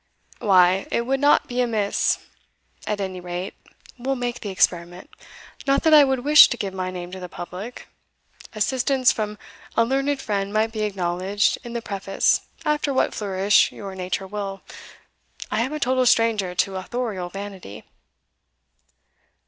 "Why, 0.39 0.87
it 0.89 1.01
would 1.05 1.19
not 1.19 1.45
be 1.47 1.61
amiss; 1.61 2.17
at 2.87 2.99
any 2.99 3.19
rate, 3.19 3.53
we'll 3.99 4.15
make 4.15 4.39
the 4.39 4.49
experiment; 4.49 5.11
not 5.67 5.83
that 5.83 5.93
I 5.93 6.03
would 6.03 6.25
wish 6.25 6.47
to 6.49 6.57
give 6.57 6.73
my 6.73 6.89
name 6.89 7.11
to 7.11 7.19
the 7.19 7.29
public 7.29 7.87
assistance 8.53 9.11
from 9.11 9.37
a 9.77 9.85
learned 9.85 10.19
friend 10.19 10.51
might 10.51 10.71
be 10.71 10.81
acknowledged 10.81 11.59
in 11.63 11.73
the 11.73 11.83
preface 11.83 12.41
after 12.65 12.91
what 12.91 13.13
flourish 13.13 13.71
your 13.71 13.93
nature 13.93 14.25
will 14.25 14.63
I 15.51 15.61
am 15.61 15.71
a 15.71 15.79
total 15.79 16.07
stranger 16.07 16.55
to 16.55 16.77
authorial 16.77 17.29
vanity." 17.29 17.83